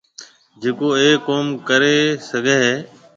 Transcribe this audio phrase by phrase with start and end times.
[0.61, 1.97] جڪو اَي ڪوم ڪريَ
[2.29, 2.75] هگھيََََ هيَ۔